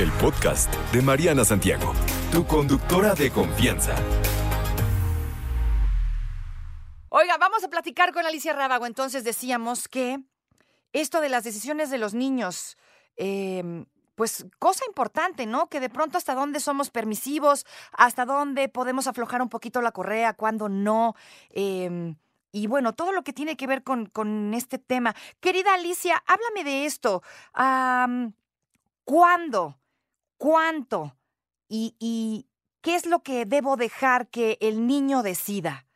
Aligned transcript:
el 0.00 0.10
podcast 0.12 0.74
de 0.92 1.02
Mariana 1.02 1.44
Santiago, 1.44 1.92
tu 2.32 2.46
conductora 2.46 3.14
de 3.14 3.30
confianza. 3.30 3.94
Oiga, 7.10 7.36
vamos 7.38 7.62
a 7.64 7.68
platicar 7.68 8.12
con 8.14 8.24
Alicia 8.24 8.54
Rábago. 8.54 8.86
Entonces 8.86 9.24
decíamos 9.24 9.88
que 9.88 10.20
esto 10.94 11.20
de 11.20 11.28
las 11.28 11.44
decisiones 11.44 11.90
de 11.90 11.98
los 11.98 12.14
niños, 12.14 12.78
em, 13.16 13.84
pues 14.14 14.46
cosa 14.58 14.84
importante, 14.86 15.44
¿no? 15.44 15.68
Que 15.68 15.80
de 15.80 15.90
pronto 15.90 16.16
hasta 16.16 16.34
dónde 16.34 16.60
somos 16.60 16.90
permisivos, 16.90 17.66
hasta 17.92 18.24
dónde 18.24 18.70
podemos 18.70 19.06
aflojar 19.06 19.42
un 19.42 19.50
poquito 19.50 19.82
la 19.82 19.92
correa, 19.92 20.32
cuándo 20.32 20.70
no. 20.70 21.14
Em, 21.50 22.16
y 22.52 22.68
bueno, 22.68 22.94
todo 22.94 23.12
lo 23.12 23.22
que 23.22 23.34
tiene 23.34 23.56
que 23.56 23.66
ver 23.66 23.82
con, 23.82 24.06
con 24.06 24.54
este 24.54 24.78
tema. 24.78 25.14
Querida 25.40 25.74
Alicia, 25.74 26.22
háblame 26.26 26.64
de 26.64 26.86
esto. 26.86 27.22
¿Cuándo? 29.04 29.79
¿Cuánto? 30.40 31.18
Y, 31.68 31.96
¿Y 31.98 32.48
qué 32.80 32.94
es 32.94 33.04
lo 33.04 33.22
que 33.22 33.44
debo 33.44 33.76
dejar 33.76 34.28
que 34.28 34.56
el 34.62 34.86
niño 34.86 35.22
decida? 35.22 35.86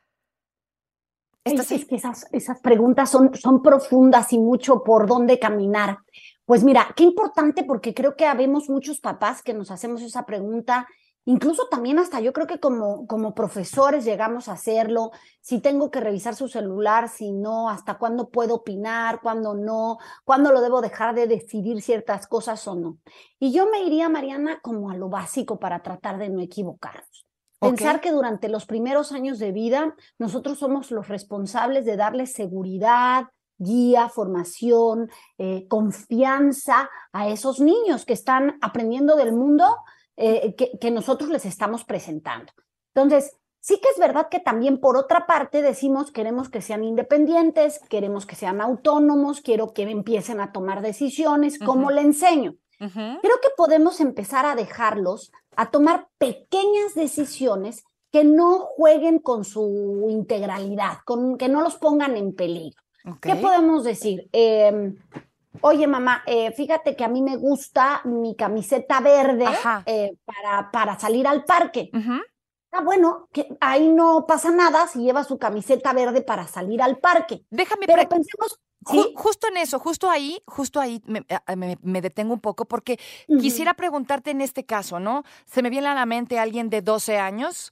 Es, 1.45 1.71
es, 1.73 1.87
que 1.87 1.95
esas, 1.95 2.27
esas 2.31 2.61
preguntas 2.61 3.09
son, 3.09 3.35
son 3.35 3.63
profundas 3.63 4.35
y 4.35 4.39
mucho 4.39 4.85
por 4.85 5.07
dónde 5.07 5.39
caminar. 5.39 5.97
Pues 6.45 6.63
mira, 6.63 6.93
qué 6.95 7.05
importante 7.05 7.65
porque 7.65 7.95
creo 7.95 8.17
que 8.17 8.27
habemos 8.27 8.69
muchos 8.69 9.01
papás 9.01 9.41
que 9.41 9.55
nos 9.55 9.71
hacemos 9.71 10.03
esa 10.03 10.27
pregunta, 10.27 10.87
incluso 11.25 11.69
también 11.69 11.99
hasta 11.99 12.21
yo 12.21 12.33
creo 12.33 12.47
que 12.47 12.61
como, 12.61 13.07
como 13.07 13.35
profesores 13.35 14.05
llegamos 14.05 14.49
a 14.49 14.53
hacerlo, 14.53 15.11
si 15.41 15.61
tengo 15.61 15.91
que 15.91 16.01
revisar 16.01 16.35
su 16.35 16.49
celular, 16.49 17.09
si 17.09 17.33
no, 17.33 17.69
hasta 17.69 17.99
cuándo 17.99 18.31
puedo 18.31 18.57
opinar, 18.57 19.21
cuándo 19.23 19.55
no, 19.55 19.99
cuándo 20.25 20.53
lo 20.53 20.61
debo 20.61 20.81
dejar 20.81 21.15
de 21.15 21.27
decidir 21.27 21.83
ciertas 21.83 22.27
cosas 22.27 22.67
o 22.69 22.75
no. 22.75 22.99
Y 23.39 23.53
yo 23.53 23.69
me 23.71 23.83
iría, 23.83 24.09
Mariana, 24.09 24.61
como 24.63 24.91
a 24.91 24.97
lo 24.97 25.09
básico 25.09 25.59
para 25.59 25.83
tratar 25.83 26.19
de 26.19 26.29
no 26.29 26.41
equivocarnos. 26.41 27.27
Pensar 27.61 28.01
que 28.01 28.13
durante 28.13 28.49
los 28.51 28.67
primeros 28.67 29.13
años 29.13 29.39
de 29.39 29.53
vida 29.53 29.95
nosotros 30.19 30.59
somos 30.59 30.91
los 30.91 31.09
responsables 31.09 31.87
de 31.87 31.97
darle 31.97 32.27
seguridad, 32.27 33.29
guía, 33.57 34.09
formación, 34.09 35.11
eh, 35.39 35.67
confianza 35.69 36.91
a 37.13 37.29
esos 37.29 37.61
niños 37.61 38.05
que 38.05 38.13
están 38.13 38.59
aprendiendo 38.61 39.17
del 39.17 39.33
mundo 39.33 39.77
eh, 40.17 40.55
que, 40.55 40.79
que 40.79 40.91
nosotros 40.91 41.31
les 41.31 41.45
estamos 41.45 41.85
presentando. 41.85 42.53
Entonces, 42.95 43.37
Sí 43.65 43.81
que 43.81 43.89
es 43.89 43.99
verdad 43.99 44.29
que 44.31 44.41
también 44.41 44.79
por 44.79 44.99
otra 44.99 45.27
parte 45.27 45.63
decimos 45.63 46.11
queremos 46.13 46.51
que 46.51 46.61
sean 46.61 46.85
independientes, 46.85 47.81
queremos 47.89 48.27
que 48.27 48.37
sean 48.37 48.61
autónomos, 48.61 49.41
quiero 49.41 49.73
que 49.73 49.85
empiecen 49.85 50.39
a 50.43 50.53
tomar 50.53 50.83
decisiones, 50.83 51.59
¿cómo 51.59 51.91
le 51.91 52.03
enseño? 52.03 52.57
Creo 52.79 53.41
que 53.41 53.49
podemos 53.57 54.01
empezar 54.01 54.45
a 54.45 54.55
dejarlos 54.55 55.33
a 55.57 55.71
tomar 55.71 56.09
pequeñas 56.19 56.95
decisiones 56.95 57.85
que 58.13 58.23
no 58.23 58.59
jueguen 58.59 59.19
con 59.19 59.47
su 59.47 60.09
integralidad, 60.11 60.99
con, 61.07 61.39
que 61.39 61.49
no 61.49 61.63
los 61.63 61.77
pongan 61.77 62.19
en 62.19 62.35
peligro. 62.35 62.83
¿Qué 63.23 63.35
podemos 63.37 63.83
decir? 63.83 64.29
Em, 64.33 64.97
oye, 65.61 65.87
mamá, 65.87 66.23
eh, 66.27 66.53
fíjate 66.53 66.97
que 66.97 67.05
a 67.05 67.09
mí 67.09 67.23
me 67.23 67.37
gusta 67.37 68.03
mi 68.05 68.35
camiseta 68.37 69.01
verde 69.01 69.47
eh, 69.87 70.17
para, 70.25 70.71
para 70.71 70.99
salir 70.99 71.27
al 71.27 71.45
parque. 71.45 71.91
Ah, 72.73 72.83
bueno, 72.83 73.29
que 73.33 73.47
ahí 73.61 73.89
no 73.89 74.27
pasa 74.27 74.51
nada 74.51 74.89
si 74.89 75.01
lleva 75.01 75.23
su 75.23 75.39
camiseta 75.39 75.93
verde 75.93 76.23
para 76.23 76.47
salir 76.49 76.83
al 76.83 76.99
parque. 76.99 77.45
Déjame 77.51 77.87
Pero 77.87 78.09
pensemos 78.09 78.59
justo 79.15 79.49
en 79.49 79.57
eso, 79.57 79.79
justo 79.79 80.11
ahí, 80.11 80.43
justo 80.47 80.81
ahí 80.81 81.03
me, 81.07 82.01
detengo 82.01 82.35
un 82.35 82.41
poco 82.41 82.65
porque 82.65 82.99
quisiera 83.41 83.75
preguntarte 83.75 84.31
en 84.31 84.41
este 84.41 84.65
caso, 84.65 85.01
¿no? 85.01 85.25
Se 85.47 85.63
me 85.63 85.71
viene 85.71 85.89
a 85.89 85.95
la 85.95 86.07
mente 86.07 86.39
alguien 86.39 86.71
de 86.71 86.83
12 86.83 87.19
años. 87.19 87.71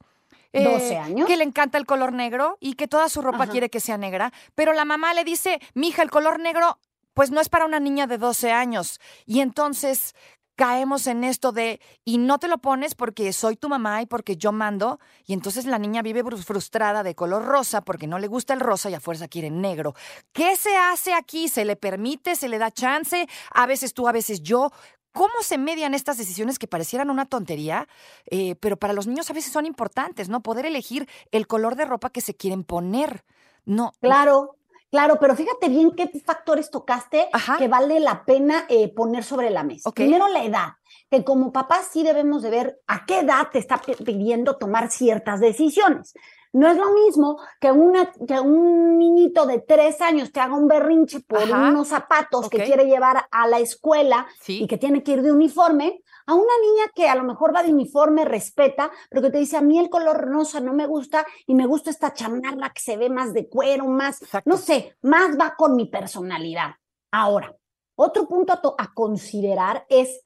12 0.53 0.93
eh, 0.93 0.99
años. 0.99 1.27
Que 1.27 1.37
le 1.37 1.45
encanta 1.45 1.79
el 1.79 1.87
color 1.87 2.13
negro 2.13 2.59
y 2.61 2.75
que 2.75 2.89
toda 2.89 3.09
su 3.09 3.23
ropa 3.23 3.47
quiere 3.47 3.71
que 3.71 3.81
sea 3.81 3.97
negra, 3.97 4.33
pero 4.55 4.73
la 4.73 4.85
mamá 4.85 5.15
le 5.15 5.25
dice, 5.25 5.61
mija, 5.75 6.03
el 6.03 6.11
color 6.11 6.41
negro 6.41 6.79
pues 7.15 7.31
no 7.31 7.41
es 7.41 7.49
para 7.49 7.65
una 7.65 7.81
niña 7.81 8.07
de 8.07 8.19
12 8.19 8.53
años. 8.53 9.01
Y 9.27 9.41
entonces, 9.41 10.15
caemos 10.57 11.07
en 11.07 11.25
esto 11.25 11.53
de, 11.53 11.81
y 12.05 12.19
no 12.19 12.39
te 12.39 12.49
lo 12.49 12.59
pones 12.59 12.95
porque 12.95 13.33
soy 13.33 13.57
tu 13.57 13.69
mamá 13.69 14.03
y 14.03 14.07
porque 14.07 14.37
yo 14.37 14.53
mando, 14.53 15.01
y 15.25 15.33
entonces 15.33 15.65
la 15.67 15.79
niña 15.79 16.03
vive 16.03 16.23
frustrada 16.23 17.03
de 17.03 17.15
color 17.15 17.45
rosa 17.45 17.83
porque 17.83 18.07
no 18.07 18.19
le 18.19 18.29
gusta 18.29 18.55
el 18.55 18.61
rosa 18.61 18.91
y 18.91 18.95
a 18.95 19.01
fuerza 19.01 19.29
quiere 19.29 19.51
negro. 19.51 19.95
¿Qué 20.33 20.57
se 20.57 20.77
hace 20.77 21.15
aquí? 21.15 21.49
¿Se 21.49 21.65
le 21.65 21.77
permite? 21.77 22.37
¿Se 22.37 22.49
le 22.49 22.59
da 22.59 22.71
chance? 22.71 23.27
A 23.51 23.67
veces 23.67 23.95
tú, 23.95 24.09
a 24.09 24.13
veces 24.13 24.43
yo. 24.43 24.71
¿Cómo 25.13 25.35
se 25.43 25.59
median 25.59 25.93
estas 25.93 26.17
decisiones 26.17 26.59
que 26.59 26.67
parecieran 26.67 27.11
una 27.11 27.27
tontería, 27.27 27.87
eh, 28.31 28.55
pero 28.55 28.79
para 28.79 28.95
los 28.95 29.07
niños 29.07 29.29
a 29.29 29.35
veces 29.35 29.53
son 29.53 29.67
importantes, 29.67 30.31
¿no? 30.31 30.43
Poder 30.43 30.65
elegir 30.65 31.07
el 31.33 31.47
color 31.47 31.77
de 31.77 31.85
ropa 31.85 32.09
que 32.09 32.23
se 32.23 32.35
quieren 32.35 32.65
poner. 32.65 33.23
No. 33.67 33.93
Claro, 34.01 34.57
Claro, 34.93 35.17
pero 35.19 35.35
fíjate 35.35 35.71
bien 35.71 35.93
qué 35.93 36.07
factores 36.23 36.71
tocaste 36.71 37.27
que 37.59 37.67
vale 37.67 37.99
la 37.99 38.27
pena 38.27 38.67
eh, 38.69 38.93
poner 38.93 39.25
sobre 39.25 39.49
la 39.49 39.63
mesa. 39.63 39.91
Primero, 39.91 40.29
la 40.29 40.45
edad, 40.45 40.69
que 41.11 41.25
como 41.25 41.51
papás 41.51 41.89
sí 41.91 42.03
debemos 42.03 42.43
de 42.43 42.51
ver 42.51 42.81
a 42.87 43.07
qué 43.07 43.21
edad 43.21 43.49
te 43.51 43.59
está 43.59 43.79
pidiendo 43.79 44.59
tomar 44.59 44.91
ciertas 44.91 45.41
decisiones. 45.41 46.13
No 46.53 46.69
es 46.69 46.77
lo 46.77 46.93
mismo 46.93 47.39
que, 47.59 47.73
una, 47.73 48.13
que 48.13 48.39
un 48.39 48.99
niñito 48.99 49.47
de 49.47 49.61
tres 49.61 50.03
años 50.03 50.33
te 50.33 50.41
haga 50.41 50.55
un 50.55 50.69
berrinche 50.69 51.21
por 51.21 51.45
unos 51.45 51.89
zapatos 51.89 52.51
que 52.51 52.65
quiere 52.65 52.85
llevar 52.85 53.27
a 53.31 53.47
la 53.49 53.59
escuela 53.59 54.27
y 54.47 54.67
que 54.67 54.77
tiene 54.77 55.03
que 55.03 55.13
ir 55.13 55.23
de 55.23 55.33
uniforme, 55.33 56.03
a 56.27 56.35
una 56.35 56.53
niña 56.61 56.91
que 56.95 57.09
a 57.09 57.15
lo 57.15 57.25
mejor 57.25 57.55
va 57.55 57.63
de 57.63 57.73
uniforme, 57.73 58.25
respeta, 58.27 58.91
pero 59.09 59.23
que 59.23 59.31
te 59.31 59.39
dice, 59.39 59.57
a 59.57 59.63
mí 59.63 59.79
el 59.79 59.89
color 59.89 60.21
rosa 60.21 60.61
no 60.61 60.75
me 60.75 60.87
gusta 60.87 61.27
y 61.47 61.55
me 61.55 61.67
gusta 61.67 61.91
esta 61.91 62.13
chamarra 62.13 62.71
que 62.71 62.83
se 62.83 62.97
ve 62.97 63.09
más 63.09 63.33
de 63.33 63.49
cuero, 63.49 63.87
más, 63.87 64.21
no 64.45 64.57
sé, 64.59 64.97
más 65.01 65.39
va 65.39 65.55
con 65.57 65.75
mi 65.75 65.87
personalidad. 65.87 66.75
Ahora, 67.11 67.57
otro 67.97 68.29
punto 68.29 68.53
a, 68.53 68.61
a 68.79 68.93
considerar 68.93 69.87
es 69.89 70.23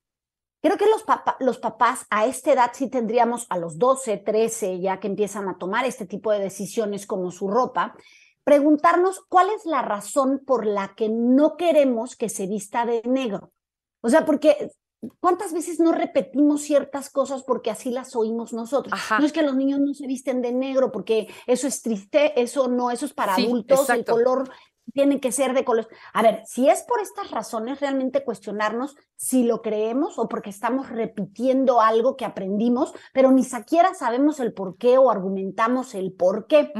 Creo 0.66 0.78
que 0.78 0.87
los, 0.87 1.04
los 1.38 1.59
papás 1.59 2.06
a 2.10 2.27
esta 2.27 2.53
edad 2.53 2.72
sí 2.75 2.88
tendríamos 2.88 3.47
a 3.50 3.56
los 3.56 3.78
12, 3.78 4.16
13, 4.16 4.81
ya 4.81 4.99
que 4.99 5.06
empiezan 5.06 5.49
a 5.49 5.59
tomar 5.59 5.84
este 5.84 6.06
tipo 6.06 6.32
de 6.32 6.41
decisiones 6.41 7.06
como 7.06 7.31
su 7.31 7.47
ropa, 7.47 7.94
preguntarnos 8.43 9.25
cuál 9.28 9.50
es 9.50 9.65
la 9.65 9.82
razón 9.82 10.43
por 10.44 10.66
la 10.66 10.97
que 10.97 11.09
no 11.09 11.56
queremos 11.56 12.16
que 12.16 12.28
se 12.28 12.49
vista 12.49 12.84
de 12.84 13.00
negro. 13.05 13.53
O 14.00 14.09
sea, 14.09 14.25
porque 14.26 14.72
¿Cuántas 15.21 15.53
veces 15.53 15.78
no 15.78 15.93
repetimos 15.93 16.62
ciertas 16.62 17.10
cosas 17.10 17.43
porque 17.43 17.71
así 17.71 17.91
las 17.91 18.16
oímos 18.16 18.53
nosotros? 18.53 18.99
No 19.19 19.26
es 19.26 19.32
que 19.32 19.43
los 19.43 19.55
niños 19.55 19.78
no 19.78 19.94
se 19.94 20.06
visten 20.06 20.41
de 20.43 20.53
negro 20.53 20.91
porque 20.91 21.28
eso 21.47 21.66
es 21.66 21.82
triste, 21.82 22.41
eso 22.41 22.69
no, 22.69 22.91
eso 22.91 23.06
es 23.06 23.12
para 23.12 23.34
adultos, 23.34 23.88
el 23.91 24.05
color 24.05 24.50
tiene 24.92 25.20
que 25.20 25.32
ser 25.32 25.54
de 25.54 25.64
color. 25.64 25.88
A 26.12 26.22
ver, 26.22 26.42
si 26.47 26.69
es 26.69 26.82
por 26.82 27.00
estas 27.00 27.30
razones, 27.30 27.80
realmente 27.80 28.24
cuestionarnos 28.24 28.97
si 29.16 29.44
lo 29.44 29.62
creemos 29.62 30.19
o 30.19 30.28
porque 30.28 30.50
estamos 30.50 30.88
repitiendo 30.88 31.80
algo 31.80 32.16
que 32.16 32.24
aprendimos, 32.24 32.92
pero 33.12 33.30
ni 33.30 33.44
siquiera 33.44 33.94
sabemos 33.94 34.41
el 34.41 34.52
por 34.52 34.76
qué 34.76 34.98
o 34.98 35.10
argumentamos 35.10 35.94
el 35.94 36.12
por 36.12 36.46
qué. 36.46 36.72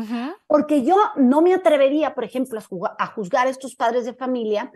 Porque 0.47 0.83
yo 0.83 0.97
no 1.16 1.43
me 1.43 1.55
atrevería, 1.55 2.15
por 2.15 2.25
ejemplo, 2.25 2.61
a, 2.99 3.06
juzgar 3.06 3.47
a 3.47 3.50
estos 3.50 3.75
padres 3.75 4.05
de 4.05 4.15
familia 4.15 4.72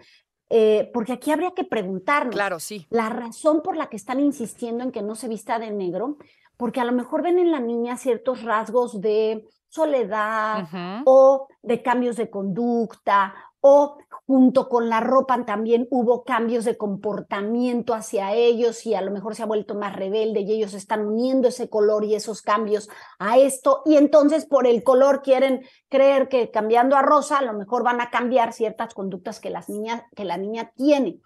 eh, 0.53 0.91
porque 0.93 1.13
aquí 1.13 1.31
habría 1.31 1.53
que 1.53 1.63
preguntarnos 1.63 2.35
claro, 2.35 2.59
sí. 2.59 2.85
la 2.91 3.09
razón 3.09 3.63
por 3.63 3.77
la 3.77 3.89
que 3.89 3.97
están 3.97 4.19
insistiendo 4.19 4.83
en 4.83 4.91
que 4.91 5.01
no 5.01 5.15
se 5.15 5.29
vista 5.29 5.61
de 5.61 5.71
negro, 5.71 6.19
porque 6.57 6.81
a 6.81 6.85
lo 6.85 6.91
mejor 6.91 7.23
ven 7.23 7.39
en 7.39 7.53
la 7.53 7.61
niña 7.61 7.97
ciertos 7.97 8.43
rasgos 8.43 9.01
de 9.01 9.45
soledad 9.71 10.69
o 11.05 11.49
de 11.63 11.83
cambios 11.83 12.17
de 12.17 12.29
conducta 12.29 13.35
o 13.61 13.99
junto 14.27 14.69
con 14.69 14.89
la 14.89 15.01
ropa 15.01 15.45
también 15.45 15.87
hubo 15.91 16.25
cambios 16.25 16.65
de 16.65 16.77
comportamiento 16.77 17.95
hacia 17.95 18.35
ellos 18.35 18.85
y 18.87 18.95
a 18.95 19.01
lo 19.01 19.11
mejor 19.11 19.35
se 19.35 19.43
ha 19.43 19.47
vuelto 19.47 19.75
más 19.75 19.95
rebelde 19.95 20.41
y 20.41 20.53
ellos 20.53 20.75
están 20.75 21.07
uniendo 21.07 21.49
ese 21.49 21.69
color 21.69 22.05
y 22.05 22.15
esos 22.15 22.43
cambios 22.43 22.89
a 23.19 23.39
esto 23.39 23.83
y 23.85 23.97
entonces 23.97 24.47
por 24.47 24.67
el 24.67 24.83
color 24.83 25.23
quieren 25.23 25.65
creer 25.89 26.29
que 26.29 26.51
cambiando 26.51 26.97
a 26.97 27.03
rosa 27.03 27.39
a 27.39 27.43
lo 27.43 27.53
mejor 27.53 27.85
van 27.85 28.01
a 28.01 28.11
cambiar 28.11 28.53
ciertas 28.53 28.93
conductas 28.93 29.41
que 29.41 29.51
las 29.51 29.69
niñas 29.69 30.03
que 30.17 30.25
la 30.25 30.37
niña 30.37 30.73
tiene. 30.75 31.21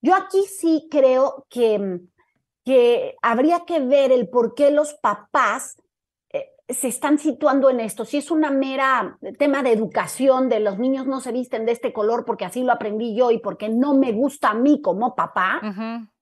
Yo 0.00 0.14
aquí 0.14 0.42
sí 0.44 0.88
creo 0.90 1.46
que 1.50 2.00
que 2.64 3.16
habría 3.22 3.60
que 3.60 3.80
ver 3.80 4.12
el 4.12 4.28
por 4.28 4.54
qué 4.54 4.70
los 4.70 4.94
papás 4.94 5.76
se 6.72 6.88
están 6.88 7.18
situando 7.18 7.70
en 7.70 7.80
esto. 7.80 8.04
Si 8.04 8.16
es 8.16 8.30
una 8.30 8.50
mera 8.50 9.18
tema 9.38 9.62
de 9.62 9.72
educación, 9.72 10.48
de 10.48 10.60
los 10.60 10.78
niños 10.78 11.06
no 11.06 11.20
se 11.20 11.32
visten 11.32 11.66
de 11.66 11.72
este 11.72 11.92
color 11.92 12.24
porque 12.24 12.44
así 12.44 12.62
lo 12.62 12.72
aprendí 12.72 13.16
yo 13.16 13.30
y 13.30 13.38
porque 13.38 13.68
no 13.68 13.94
me 13.94 14.12
gusta 14.12 14.50
a 14.50 14.54
mí 14.54 14.80
como 14.80 15.14
papá, 15.14 15.60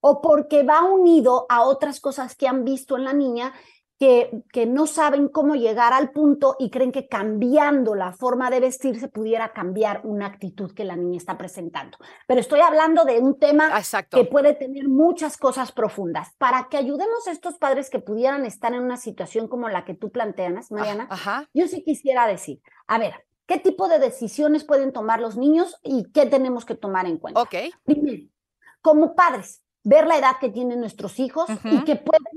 o 0.00 0.20
porque 0.20 0.62
va 0.62 0.82
unido 0.84 1.46
a 1.48 1.62
otras 1.62 2.00
cosas 2.00 2.36
que 2.36 2.48
han 2.48 2.64
visto 2.64 2.96
en 2.96 3.04
la 3.04 3.12
niña 3.12 3.52
que, 3.98 4.44
que, 4.52 4.66
no 4.66 4.86
saben 4.86 5.28
cómo 5.28 5.56
llegar 5.56 5.92
al 5.92 6.12
punto 6.12 6.54
y 6.58 6.70
creen 6.70 6.92
que 6.92 7.08
cambiando 7.08 7.94
la 7.94 8.12
forma 8.12 8.48
de 8.48 8.60
vestir 8.60 9.00
se 9.00 9.08
pudiera 9.08 9.52
cambiar 9.52 10.02
una 10.04 10.26
actitud 10.26 10.72
que 10.72 10.84
la 10.84 10.94
niña 10.94 11.16
está 11.16 11.36
presentando. 11.36 11.98
Pero 12.26 12.40
estoy 12.40 12.60
hablando 12.60 13.04
de 13.04 13.18
un 13.18 13.38
tema 13.38 13.70
que 14.10 14.24
puede 14.24 14.54
tener 14.54 14.88
muchas 14.88 15.36
cosas 15.36 15.72
profundas. 15.72 16.34
Para 16.38 16.68
que 16.70 16.76
ayudemos 16.76 17.26
a 17.26 17.32
estos 17.32 17.58
padres 17.58 17.90
que 17.90 17.98
pudieran 17.98 18.46
estar 18.46 18.72
en 18.72 18.82
una 18.82 18.96
situación 18.96 19.48
como 19.48 19.68
la 19.68 19.84
que 19.84 19.94
tú 19.94 20.10
planteas, 20.10 20.70
Mariana, 20.70 21.08
yo 21.52 21.66
sí 21.66 21.82
quisiera 21.82 22.26
decir, 22.26 22.60
a 22.86 22.98
ver, 22.98 23.26
¿qué 23.46 23.58
tipo 23.58 23.88
de 23.88 23.98
decisiones 23.98 24.64
pueden 24.64 24.92
tomar 24.92 25.20
los 25.20 25.36
niños 25.36 25.76
y 25.82 26.04
qué 26.12 26.26
tenemos 26.26 26.64
que 26.64 26.74
tomar 26.74 27.06
en 27.06 27.18
cuenta? 27.18 27.42
Ok. 27.42 27.54
Primero, 27.84 28.28
como 28.80 29.14
padres, 29.14 29.62
ver 29.84 30.06
la 30.06 30.18
edad 30.18 30.36
que 30.40 30.50
tienen 30.50 30.80
nuestros 30.80 31.18
hijos 31.18 31.48
y 31.64 31.84
que 31.84 31.96
pueden 31.96 32.27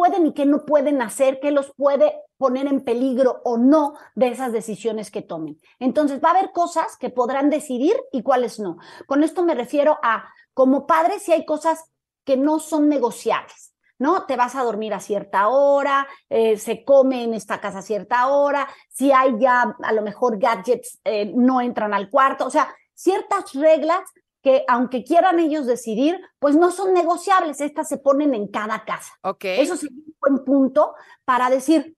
pueden 0.00 0.26
y 0.28 0.32
qué 0.32 0.46
no 0.46 0.64
pueden 0.64 1.02
hacer, 1.02 1.40
qué 1.40 1.50
los 1.50 1.74
puede 1.74 2.14
poner 2.38 2.66
en 2.66 2.80
peligro 2.80 3.42
o 3.44 3.58
no 3.58 3.98
de 4.14 4.28
esas 4.28 4.50
decisiones 4.50 5.10
que 5.10 5.20
tomen. 5.20 5.60
Entonces, 5.78 6.22
va 6.24 6.30
a 6.30 6.38
haber 6.38 6.52
cosas 6.52 6.96
que 6.96 7.10
podrán 7.10 7.50
decidir 7.50 7.94
y 8.10 8.22
cuáles 8.22 8.58
no. 8.58 8.78
Con 9.06 9.22
esto 9.22 9.44
me 9.44 9.54
refiero 9.54 9.98
a, 10.02 10.26
como 10.54 10.86
padres, 10.86 11.22
si 11.22 11.32
hay 11.32 11.44
cosas 11.44 11.84
que 12.24 12.38
no 12.38 12.60
son 12.60 12.88
negociables. 12.88 13.74
¿no? 13.98 14.24
Te 14.24 14.36
vas 14.36 14.56
a 14.56 14.62
dormir 14.62 14.94
a 14.94 15.00
cierta 15.00 15.48
hora, 15.48 16.08
eh, 16.30 16.56
se 16.56 16.82
come 16.82 17.24
en 17.24 17.34
esta 17.34 17.60
casa 17.60 17.80
a 17.80 17.82
cierta 17.82 18.28
hora, 18.28 18.66
si 18.88 19.12
hay 19.12 19.34
ya 19.38 19.76
a 19.82 19.92
lo 19.92 20.00
mejor 20.00 20.38
gadgets, 20.38 20.98
eh, 21.04 21.30
no 21.36 21.60
entran 21.60 21.92
al 21.92 22.08
cuarto, 22.08 22.46
o 22.46 22.50
sea, 22.50 22.74
ciertas 22.94 23.52
reglas 23.52 24.00
que 24.42 24.64
aunque 24.68 25.04
quieran 25.04 25.38
ellos 25.38 25.66
decidir, 25.66 26.20
pues 26.38 26.56
no 26.56 26.70
son 26.70 26.94
negociables, 26.94 27.60
estas 27.60 27.88
se 27.88 27.98
ponen 27.98 28.34
en 28.34 28.48
cada 28.48 28.84
casa. 28.84 29.12
Okay. 29.22 29.60
Eso 29.60 29.76
sería 29.76 29.98
un 29.98 30.16
buen 30.20 30.44
punto 30.44 30.94
para 31.24 31.50
decir, 31.50 31.96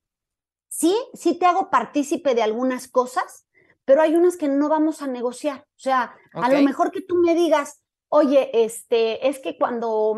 sí, 0.69 0.97
sí 1.15 1.39
te 1.39 1.47
hago 1.47 1.71
partícipe 1.71 2.35
de 2.35 2.43
algunas 2.43 2.89
cosas, 2.89 3.47
pero 3.85 4.03
hay 4.03 4.15
unas 4.15 4.37
que 4.37 4.49
no 4.49 4.69
vamos 4.69 5.03
a 5.03 5.07
negociar. 5.07 5.61
O 5.61 5.81
sea, 5.81 6.15
a 6.35 6.49
lo 6.49 6.63
mejor 6.63 6.91
que 6.91 7.03
tú 7.03 7.17
me 7.17 7.35
digas, 7.35 7.83
oye, 8.09 8.51
este, 8.65 9.29
es 9.29 9.39
que 9.39 9.57
cuando 9.57 10.15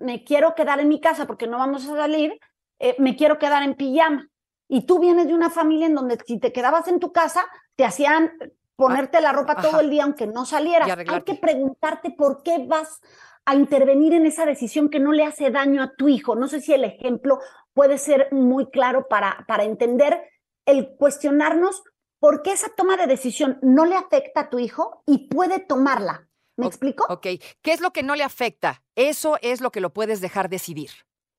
me 0.00 0.24
quiero 0.24 0.54
quedar 0.54 0.80
en 0.80 0.88
mi 0.88 1.00
casa 1.00 1.26
porque 1.26 1.46
no 1.46 1.58
vamos 1.58 1.84
a 1.86 1.96
salir, 1.96 2.38
eh, 2.78 2.96
me 2.98 3.16
quiero 3.16 3.38
quedar 3.38 3.62
en 3.62 3.74
pijama. 3.74 4.28
Y 4.68 4.86
tú 4.86 4.98
vienes 4.98 5.26
de 5.26 5.34
una 5.34 5.50
familia 5.50 5.86
en 5.86 5.94
donde 5.94 6.18
si 6.26 6.38
te 6.38 6.52
quedabas 6.52 6.88
en 6.88 7.00
tu 7.00 7.12
casa, 7.12 7.44
te 7.76 7.84
hacían 7.84 8.32
ponerte 8.76 9.20
la 9.20 9.32
ropa 9.32 9.56
todo 9.56 9.80
el 9.80 9.90
día 9.90 10.04
aunque 10.04 10.26
no 10.26 10.44
salieras. 10.44 10.88
Hay 11.08 11.22
que 11.22 11.34
preguntarte 11.34 12.10
por 12.10 12.42
qué 12.42 12.64
vas 12.66 13.00
a 13.44 13.54
intervenir 13.54 14.14
en 14.14 14.26
esa 14.26 14.46
decisión 14.46 14.88
que 14.88 15.00
no 15.00 15.12
le 15.12 15.24
hace 15.24 15.50
daño 15.50 15.82
a 15.82 15.92
tu 15.94 16.08
hijo. 16.08 16.34
No 16.34 16.48
sé 16.48 16.60
si 16.60 16.72
el 16.72 16.84
ejemplo 16.84 17.40
puede 17.74 17.98
ser 17.98 18.28
muy 18.32 18.70
claro 18.70 19.06
para, 19.08 19.44
para 19.46 19.64
entender 19.64 20.30
el 20.66 20.96
cuestionarnos 20.96 21.82
por 22.18 22.42
qué 22.42 22.52
esa 22.52 22.70
toma 22.74 22.96
de 22.96 23.06
decisión 23.06 23.58
no 23.60 23.84
le 23.84 23.96
afecta 23.96 24.40
a 24.40 24.50
tu 24.50 24.58
hijo 24.58 25.02
y 25.06 25.28
puede 25.28 25.58
tomarla. 25.58 26.26
¿Me 26.56 26.66
explico? 26.66 27.04
Ok. 27.08 27.26
¿Qué 27.62 27.72
es 27.72 27.80
lo 27.80 27.92
que 27.92 28.02
no 28.02 28.14
le 28.14 28.22
afecta? 28.22 28.82
Eso 28.94 29.38
es 29.42 29.60
lo 29.60 29.70
que 29.70 29.80
lo 29.80 29.92
puedes 29.92 30.20
dejar 30.20 30.48
decidir. 30.48 30.90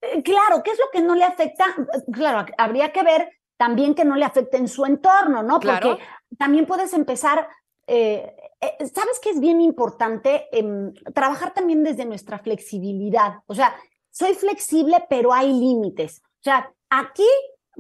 Eh, 0.02 0.22
claro, 0.24 0.62
¿qué 0.62 0.72
es 0.72 0.80
lo 0.80 0.86
que 0.92 1.02
no 1.02 1.16
le 1.16 1.24
afecta? 1.24 1.66
Claro, 2.12 2.46
habría 2.58 2.92
que 2.92 3.02
ver 3.02 3.30
también 3.58 3.96
que 3.96 4.04
no 4.06 4.16
le 4.16 4.26
afecte 4.26 4.58
en 4.58 4.68
su 4.68 4.86
entorno, 4.86 5.42
¿no? 5.42 5.60
Porque 5.60 5.98
también 6.38 6.66
puedes 6.66 6.94
empezar, 6.94 7.48
eh, 7.88 8.36
eh, 8.62 8.88
¿sabes 8.94 9.20
que 9.22 9.30
es 9.30 9.40
bien 9.40 9.62
importante? 9.62 10.48
Em, 10.52 10.94
trabajar 11.14 11.54
también 11.54 11.84
desde 11.84 12.06
nuestra 12.06 12.40
flexibilidad. 12.40 13.40
O 13.48 13.56
sea, 13.56 13.76
soy 14.12 14.34
flexible, 14.34 15.06
pero 15.10 15.34
hay 15.34 15.52
límites. 15.52 16.22
O 16.26 16.44
sea, 16.44 16.72
aquí 16.90 17.28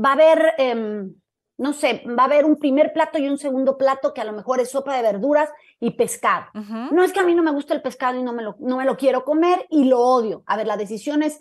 va 0.03 0.09
a 0.09 0.13
haber, 0.13 0.53
em, 0.57 1.15
no 1.57 1.73
sé, 1.73 2.03
va 2.07 2.23
a 2.23 2.25
haber 2.25 2.45
un 2.45 2.57
primer 2.57 2.91
plato 2.91 3.17
y 3.17 3.29
un 3.29 3.37
segundo 3.37 3.77
plato 3.77 4.13
que 4.13 4.21
a 4.21 4.25
lo 4.25 4.33
mejor 4.33 4.59
es 4.59 4.71
sopa 4.71 4.95
de 4.95 5.01
verduras 5.01 5.49
y 5.79 5.91
pescado. 5.91 6.47
No 6.91 7.03
es 7.03 7.13
que 7.13 7.21
a 7.21 7.23
mí 7.23 7.33
no 7.33 7.43
me 7.43 7.51
gusta 7.51 7.73
el 7.73 7.81
pescado 7.81 8.19
y 8.19 8.23
no 8.23 8.33
me, 8.33 8.43
lo, 8.43 8.55
no 8.59 8.77
me 8.77 8.85
lo 8.85 8.97
quiero 8.97 9.23
comer 9.23 9.65
y 9.69 9.85
lo 9.85 10.01
odio. 10.01 10.43
A 10.45 10.57
ver, 10.57 10.67
la 10.67 10.77
decisión 10.77 11.23
es 11.23 11.39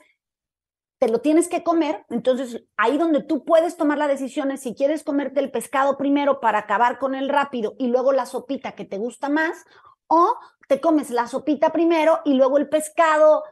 te 1.04 1.12
lo 1.12 1.18
tienes 1.18 1.48
que 1.48 1.62
comer, 1.62 2.06
entonces 2.08 2.64
ahí 2.78 2.96
donde 2.96 3.22
tú 3.22 3.44
puedes 3.44 3.76
tomar 3.76 3.98
la 3.98 4.08
decisión 4.08 4.50
es 4.50 4.62
si 4.62 4.74
quieres 4.74 5.04
comerte 5.04 5.38
el 5.38 5.50
pescado 5.50 5.98
primero 5.98 6.40
para 6.40 6.60
acabar 6.60 6.98
con 6.98 7.14
el 7.14 7.28
rápido 7.28 7.74
y 7.78 7.88
luego 7.88 8.12
la 8.12 8.24
sopita 8.24 8.72
que 8.72 8.86
te 8.86 8.96
gusta 8.96 9.28
más, 9.28 9.66
o 10.06 10.34
te 10.66 10.80
comes 10.80 11.10
la 11.10 11.26
sopita 11.26 11.72
primero 11.72 12.20
y 12.24 12.32
luego 12.32 12.56
el 12.56 12.70
pescado 12.70 13.42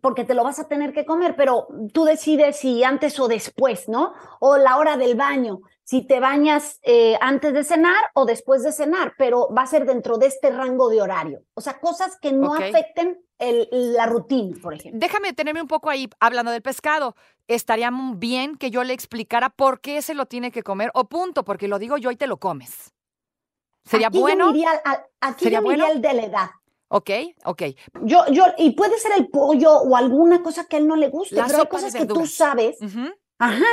porque 0.00 0.24
te 0.24 0.34
lo 0.34 0.44
vas 0.44 0.58
a 0.58 0.68
tener 0.68 0.92
que 0.92 1.04
comer, 1.04 1.34
pero 1.36 1.66
tú 1.92 2.04
decides 2.04 2.58
si 2.58 2.84
antes 2.84 3.18
o 3.18 3.28
después, 3.28 3.88
¿no? 3.88 4.12
O 4.40 4.56
la 4.56 4.76
hora 4.76 4.96
del 4.96 5.16
baño, 5.16 5.60
si 5.82 6.06
te 6.06 6.20
bañas 6.20 6.78
eh, 6.82 7.16
antes 7.20 7.52
de 7.52 7.64
cenar 7.64 8.10
o 8.14 8.24
después 8.24 8.62
de 8.62 8.72
cenar, 8.72 9.14
pero 9.18 9.52
va 9.52 9.62
a 9.62 9.66
ser 9.66 9.84
dentro 9.84 10.18
de 10.18 10.26
este 10.26 10.50
rango 10.50 10.88
de 10.88 11.02
horario. 11.02 11.42
O 11.54 11.60
sea, 11.60 11.80
cosas 11.80 12.18
que 12.20 12.32
no 12.32 12.54
afecten 12.54 13.20
la 13.38 14.06
rutina, 14.06 14.56
por 14.62 14.74
ejemplo. 14.74 14.98
Déjame 15.00 15.28
detenerme 15.28 15.60
un 15.60 15.68
poco 15.68 15.90
ahí 15.90 16.08
hablando 16.20 16.52
del 16.52 16.62
pescado. 16.62 17.16
Estaría 17.48 17.90
bien 18.14 18.56
que 18.56 18.70
yo 18.70 18.84
le 18.84 18.92
explicara 18.94 19.50
por 19.50 19.80
qué 19.80 20.02
se 20.02 20.14
lo 20.14 20.26
tiene 20.26 20.50
que 20.50 20.62
comer 20.62 20.90
o 20.94 21.08
punto, 21.08 21.44
porque 21.44 21.68
lo 21.68 21.78
digo 21.78 21.98
yo 21.98 22.10
y 22.10 22.16
te 22.16 22.26
lo 22.26 22.38
comes. 22.38 22.92
¿Sería 23.84 24.08
bueno? 24.08 24.52
aquí 25.20 25.44
¿Sería 25.44 25.60
bueno? 25.60 25.86
el 25.86 26.00
de 26.00 26.14
la 26.14 26.22
edad. 26.24 26.50
Ok, 26.88 27.10
ok. 27.44 27.62
Yo, 28.02 28.24
yo, 28.30 28.44
y 28.58 28.70
puede 28.72 28.98
ser 28.98 29.12
el 29.16 29.28
pollo 29.28 29.72
o 29.72 29.96
alguna 29.96 30.42
cosa 30.42 30.66
que 30.66 30.76
a 30.76 30.78
él 30.78 30.86
no 30.86 30.96
le 30.96 31.08
guste, 31.08 31.36
pero 31.46 31.58
hay 31.58 31.66
cosas 31.66 31.94
que 31.94 32.06
tú 32.06 32.26
sabes, 32.26 32.78
ajá, 33.38 33.64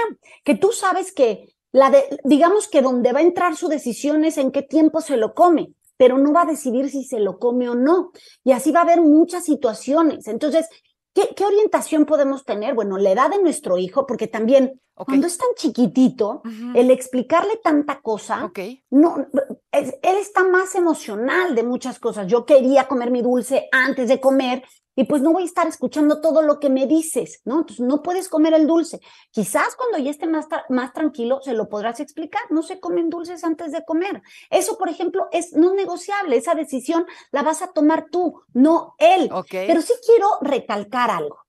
que 0.43 0.55
tú 0.55 0.71
sabes 0.71 1.11
que 1.11 1.47
la 1.71 1.89
de, 1.89 2.03
digamos 2.23 2.67
que 2.67 2.81
donde 2.81 3.13
va 3.13 3.19
a 3.19 3.23
entrar 3.23 3.55
su 3.55 3.67
decisión 3.67 4.25
es 4.25 4.37
en 4.37 4.51
qué 4.51 4.61
tiempo 4.61 5.01
se 5.01 5.17
lo 5.17 5.33
come 5.33 5.73
pero 5.97 6.17
no 6.17 6.33
va 6.33 6.41
a 6.41 6.45
decidir 6.45 6.89
si 6.89 7.03
se 7.03 7.19
lo 7.19 7.37
come 7.39 7.69
o 7.69 7.75
no. 7.75 8.11
Y 8.43 8.51
así 8.51 8.71
va 8.71 8.79
a 8.81 8.83
haber 8.83 8.99
muchas 8.99 9.45
situaciones. 9.45 10.27
Entonces, 10.27 10.67
¿qué, 11.13 11.45
orientación 11.45 12.05
podemos 12.05 12.45
tener? 12.45 12.73
Bueno, 12.73 12.97
la 12.97 13.11
edad 13.11 13.29
de 13.29 13.41
nuestro 13.41 13.77
hijo, 13.77 14.05
porque 14.05 14.27
también 14.27 14.79
cuando 14.95 15.25
es 15.25 15.37
tan 15.37 15.49
chiquitito, 15.55 16.43
el 16.75 16.91
explicarle 16.91 17.59
tanta 17.63 18.01
cosa, 18.01 18.51
no, 18.91 19.27
él 19.71 20.17
está 20.19 20.43
más 20.43 20.75
emocional 20.75 21.55
de 21.55 21.63
muchas 21.63 21.97
cosas. 21.97 22.27
Yo 22.27 22.45
quería 22.45 22.87
comer 22.87 23.09
mi 23.09 23.21
dulce 23.23 23.67
antes 23.71 24.07
de 24.07 24.19
comer 24.19 24.63
y 24.95 25.05
pues 25.05 25.21
no 25.21 25.33
voy 25.33 25.43
a 25.43 25.45
estar 25.45 25.67
escuchando 25.67 26.21
todo 26.21 26.41
lo 26.41 26.59
que 26.59 26.69
me 26.69 26.87
dices, 26.87 27.41
¿no? 27.45 27.59
Entonces 27.59 27.85
no 27.85 28.03
puedes 28.03 28.29
comer 28.29 28.53
el 28.53 28.67
dulce. 28.67 28.99
Quizás 29.31 29.75
cuando 29.75 29.97
ya 29.97 30.11
esté 30.11 30.27
más, 30.27 30.47
más 30.69 30.93
tranquilo 30.93 31.39
se 31.41 31.53
lo 31.53 31.69
podrás 31.69 31.99
explicar, 31.99 32.41
no 32.49 32.61
se 32.61 32.79
comen 32.79 33.09
dulces 33.09 33.43
antes 33.43 33.71
de 33.71 33.83
comer. 33.85 34.21
Eso, 34.49 34.77
por 34.77 34.89
ejemplo, 34.89 35.27
es 35.31 35.53
no 35.53 35.73
negociable, 35.73 36.37
esa 36.37 36.55
decisión 36.55 37.05
la 37.31 37.43
vas 37.43 37.61
a 37.61 37.71
tomar 37.71 38.07
tú, 38.11 38.41
no 38.53 38.95
él. 38.99 39.29
Pero 39.49 39.81
sí 39.81 39.93
quiero 40.05 40.27
recalcar 40.41 41.09
algo. 41.09 41.39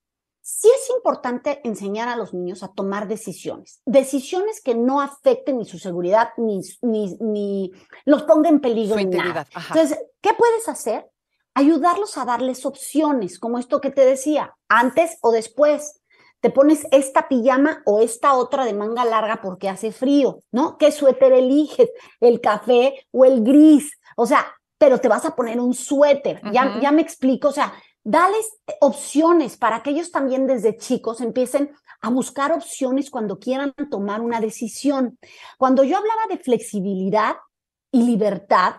Sí 0.47 0.69
es 0.69 0.91
importante 0.95 1.63
enseñar 1.65 2.09
a 2.09 2.17
los 2.17 2.35
niños 2.35 2.63
a 2.63 2.69
tomar 2.69 3.09
decisiones, 3.09 3.81
decisiones 3.87 4.61
que 4.61 4.75
no 4.75 5.01
afecten 5.01 5.57
ni 5.57 5.65
su 5.65 5.79
seguridad 5.79 6.31
ni, 6.37 6.61
ni, 6.83 7.17
ni 7.19 7.73
los 8.05 8.25
pongan 8.25 8.55
en 8.55 8.61
peligro. 8.61 8.97
Su 8.97 9.01
integridad. 9.01 9.47
Entonces, 9.69 9.99
¿qué 10.21 10.35
puedes 10.35 10.69
hacer? 10.69 11.11
Ayudarlos 11.55 12.19
a 12.19 12.25
darles 12.25 12.67
opciones, 12.67 13.39
como 13.39 13.59
esto 13.59 13.81
que 13.81 13.91
te 13.91 14.05
decía, 14.05 14.55
antes 14.69 15.19
o 15.23 15.33
después. 15.33 16.01
Te 16.41 16.51
pones 16.51 16.87
esta 16.91 17.27
pijama 17.27 17.83
o 17.87 18.01
esta 18.01 18.35
otra 18.35 18.67
de 18.67 18.75
manga 18.75 19.05
larga 19.07 19.41
porque 19.41 19.71
hace 19.71 19.93
frío, 19.93 20.41
¿no? 20.53 20.77
¿Qué 20.77 20.93
suéter 20.93 21.33
eliges? 21.33 21.91
¿El 22.21 22.43
café 22.43 23.07
o 23.13 23.25
el 23.25 23.43
gris? 23.43 23.99
O 24.17 24.27
sea, 24.27 24.45
pero 24.77 25.01
te 25.01 25.09
vas 25.09 25.25
a 25.25 25.35
poner 25.35 25.59
un 25.59 25.73
suéter. 25.73 26.43
ya, 26.53 26.79
ya 26.83 26.93
me 26.93 27.01
explico. 27.01 27.49
O 27.49 27.53
sea, 27.53 27.73
dales 28.03 28.47
opciones 28.83 29.57
para 29.57 29.83
que 29.83 29.91
ellos 29.91 30.13
también 30.13 30.47
desde 30.47 30.77
chicos 30.77 31.23
empiecen 31.23 31.75
a 32.03 32.11
buscar 32.11 32.53
opciones 32.53 33.11
cuando 33.11 33.39
quieran 33.39 33.73
tomar 33.91 34.21
una 34.21 34.41
decisión. 34.41 35.19
Cuando 35.57 35.83
yo 35.85 35.97
hablaba 35.97 36.27
de 36.29 36.37
flexibilidad 36.37 37.37
y 37.91 38.03
libertad, 38.03 38.75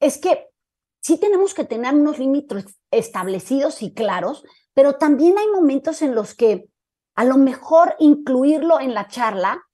es 0.00 0.16
que 0.16 0.48
sí 1.04 1.18
tenemos 1.18 1.52
que 1.52 1.64
tener 1.64 1.94
unos 1.94 2.18
límites 2.18 2.64
establecidos 2.90 3.82
y 3.82 3.92
claros, 3.92 4.42
pero 4.72 4.94
también 4.94 5.36
hay 5.36 5.48
momentos 5.48 6.00
en 6.00 6.14
los 6.14 6.34
que 6.34 6.66
a 7.14 7.24
lo 7.24 7.36
mejor 7.36 7.94
incluirlo 7.98 8.80
en 8.80 8.94
la 8.94 9.06
charla, 9.06 9.68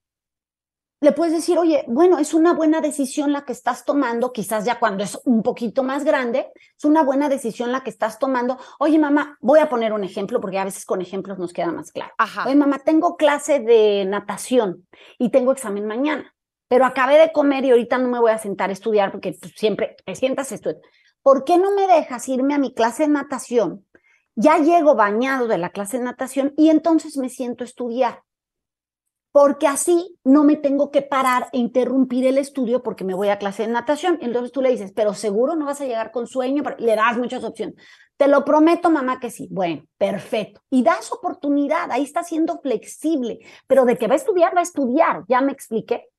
le 1.02 1.12
puedes 1.12 1.32
decir, 1.32 1.56
oye, 1.56 1.84
bueno, 1.87 2.18
es 2.18 2.34
una 2.34 2.52
buena 2.52 2.82
decisión 2.82 3.32
la 3.32 3.46
que 3.46 3.52
estás 3.52 3.87
tomando, 3.87 4.32
quizás 4.32 4.66
ya 4.66 4.78
cuando 4.78 5.02
es 5.02 5.18
un 5.25 5.42
poquito 5.42 5.82
más 5.82 6.04
grande, 6.04 6.49
es 6.76 6.84
una 6.84 7.02
buena 7.02 7.30
decisión 7.30 7.72
la 7.72 7.82
que 7.82 7.88
estás 7.88 8.18
tomando. 8.18 8.58
Oye, 8.80 8.99
mamá, 8.99 9.38
voy 9.40 9.60
a 9.60 9.70
poner 9.70 9.94
un 9.94 10.04
ejemplo 10.04 10.40
porque 10.40 10.58
a 10.58 10.64
veces 10.64 10.84
con 10.84 11.00
ejemplos 11.00 11.38
nos 11.38 11.54
queda 11.54 11.70
más 11.70 11.92
claro. 11.92 12.12
Oye, 12.44 12.56
mamá, 12.56 12.80
tengo 12.80 13.16
clase 13.16 13.60
de 13.60 14.04
natación 14.04 14.87
y 15.16 15.30
tengo 15.30 15.52
examen 15.52 15.87
mañana, 15.87 16.34
pero 16.68 16.84
acabé 16.84 17.18
de 17.18 17.32
comer 17.32 17.64
y 17.64 17.70
ahorita 17.70 17.96
no 17.96 18.08
me 18.08 18.18
voy 18.18 18.32
a 18.32 18.38
sentar 18.38 18.68
a 18.68 18.75
estudiar 18.75 19.10
porque 19.10 19.32
pues, 19.40 19.54
siempre 19.56 19.96
te 20.04 20.14
sientas 20.16 20.52
a 20.52 20.56
estudiar. 20.56 20.82
¿Por 21.22 21.44
qué 21.44 21.58
no 21.58 21.72
me 21.74 21.86
dejas 21.86 22.28
irme 22.28 22.54
a 22.54 22.58
mi 22.58 22.74
clase 22.74 23.04
de 23.04 23.10
natación? 23.10 23.86
Ya 24.36 24.58
llego 24.58 24.94
bañado 24.94 25.48
de 25.48 25.58
la 25.58 25.70
clase 25.70 25.98
de 25.98 26.04
natación 26.04 26.54
y 26.56 26.70
entonces 26.70 27.16
me 27.16 27.28
siento 27.28 27.64
a 27.64 27.66
estudiar. 27.66 28.22
porque 29.32 29.68
así 29.68 30.18
no 30.24 30.42
me 30.42 30.56
tengo 30.56 30.90
que 30.90 31.02
parar 31.02 31.48
e 31.52 31.58
interrumpir 31.58 32.26
el 32.26 32.36
estudio 32.38 32.82
porque 32.82 33.04
me 33.04 33.14
voy 33.14 33.28
a 33.28 33.38
clase 33.38 33.62
de 33.64 33.72
natación. 33.72 34.18
Entonces 34.22 34.50
tú 34.50 34.60
le 34.60 34.70
dices, 34.70 34.92
pero 34.94 35.14
seguro 35.14 35.54
no 35.54 35.66
vas 35.66 35.80
a 35.80 35.84
llegar 35.84 36.10
con 36.10 36.26
sueño, 36.26 36.64
le 36.78 36.96
das 36.96 37.16
muchas 37.16 37.44
opciones. 37.44 37.76
Te 38.16 38.26
lo 38.28 38.44
prometo, 38.44 38.90
mamá, 38.90 39.20
que 39.20 39.30
sí. 39.30 39.48
Bueno, 39.50 39.84
perfecto. 39.98 40.62
Y 40.68 40.82
das 40.82 41.12
oportunidad, 41.12 41.90
ahí 41.92 42.02
está 42.02 42.24
siendo 42.24 42.58
flexible, 42.60 43.38
pero 43.68 43.84
de 43.84 43.96
que 43.96 44.08
va 44.08 44.14
a 44.14 44.16
estudiar, 44.16 44.54
va 44.54 44.60
a 44.60 44.64
estudiar, 44.64 45.24
ya 45.28 45.40
me 45.40 45.52
expliqué. 45.52 46.09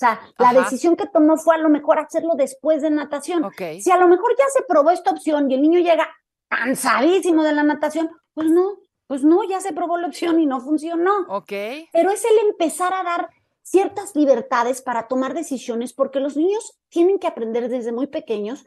O 0.00 0.06
sea, 0.06 0.18
la 0.38 0.54
decisión 0.54 0.96
que 0.96 1.06
tomó 1.06 1.36
fue 1.36 1.56
a 1.56 1.58
lo 1.58 1.68
mejor 1.68 1.98
hacerlo 1.98 2.32
después 2.34 2.80
de 2.80 2.88
natación. 2.88 3.44
Si 3.58 3.90
a 3.90 3.98
lo 3.98 4.08
mejor 4.08 4.34
ya 4.38 4.46
se 4.50 4.62
probó 4.66 4.90
esta 4.90 5.10
opción 5.10 5.50
y 5.50 5.54
el 5.54 5.60
niño 5.60 5.78
llega 5.78 6.08
cansadísimo 6.48 7.42
de 7.44 7.52
la 7.52 7.62
natación, 7.62 8.08
pues 8.32 8.48
no, 8.48 8.78
pues 9.06 9.24
no, 9.24 9.44
ya 9.44 9.60
se 9.60 9.74
probó 9.74 9.98
la 9.98 10.06
opción 10.06 10.40
y 10.40 10.46
no 10.46 10.58
funcionó. 10.62 11.26
Ok. 11.28 11.52
Pero 11.92 12.10
es 12.10 12.24
el 12.24 12.48
empezar 12.48 12.94
a 12.94 13.02
dar 13.02 13.28
ciertas 13.60 14.16
libertades 14.16 14.80
para 14.80 15.06
tomar 15.06 15.34
decisiones, 15.34 15.92
porque 15.92 16.18
los 16.18 16.34
niños 16.34 16.78
tienen 16.88 17.18
que 17.18 17.26
aprender 17.26 17.68
desde 17.68 17.92
muy 17.92 18.06
pequeños 18.06 18.64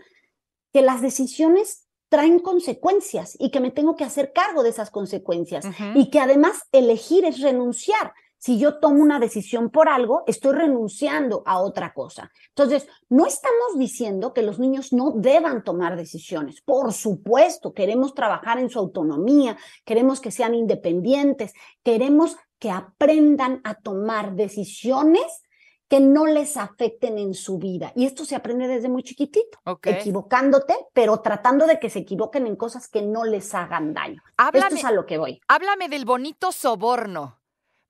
que 0.71 0.83
las 0.83 1.01
decisiones 1.01 1.87
traen 2.09 2.37
consecuencias 2.37 3.35
y 3.39 3.49
que 3.49 3.59
me 3.59 3.71
tengo 3.71 3.95
que 3.95 4.03
hacer 4.03 4.33
cargo 4.33 4.61
de 4.61 4.69
esas 4.69 4.91
consecuencias 4.91 5.65
y 5.95 6.11
que 6.11 6.19
además 6.19 6.61
elegir 6.71 7.25
es 7.25 7.41
renunciar 7.41 8.13
si 8.43 8.59
yo 8.59 8.79
tomo 8.79 9.01
una 9.01 9.21
decisión 9.21 9.69
por 9.69 9.87
algo, 9.87 10.25
estoy 10.27 10.51
renunciando 10.53 11.43
a 11.45 11.61
otra 11.61 11.93
cosa. 11.93 12.29
Entonces, 12.49 12.89
no 13.07 13.25
estamos 13.25 13.77
diciendo 13.77 14.33
que 14.33 14.41
los 14.41 14.59
niños 14.59 14.91
no 14.91 15.11
deban 15.11 15.63
tomar 15.63 15.95
decisiones. 15.95 16.59
Por 16.59 16.91
supuesto, 16.91 17.73
queremos 17.73 18.13
trabajar 18.13 18.59
en 18.59 18.69
su 18.69 18.79
autonomía, 18.79 19.55
queremos 19.85 20.19
que 20.19 20.29
sean 20.29 20.55
independientes, 20.55 21.53
queremos 21.83 22.35
que 22.59 22.69
aprendan 22.69 23.61
a 23.63 23.75
tomar 23.75 24.35
decisiones 24.35 25.43
que 25.87 26.01
no 26.01 26.25
les 26.25 26.57
afecten 26.57 27.17
en 27.19 27.35
su 27.35 27.59
vida. 27.59 27.93
Y 27.95 28.05
esto 28.05 28.25
se 28.25 28.35
aprende 28.35 28.67
desde 28.67 28.89
muy 28.89 29.03
chiquitito, 29.03 29.57
equivocándote, 29.83 30.75
pero 30.91 31.21
tratando 31.21 31.65
de 31.65 31.79
que 31.79 31.89
se 31.89 31.99
equivoquen 31.99 32.45
en 32.45 32.57
cosas 32.57 32.89
que 32.89 33.03
no 33.03 33.23
les 33.23 33.55
hagan 33.55 33.93
daño. 33.93 34.21
esto 34.53 34.75
es 34.75 34.83
a 34.83 34.91
lo 34.91 35.05
que 35.05 35.17
voy. 35.17 35.39
Háblame 35.47 35.87
del 35.87 36.03
bonito 36.03 36.51
soborno. 36.51 37.42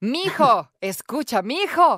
Mijo, 0.04 0.70
escucha, 0.82 1.42
mijo, 1.44 1.98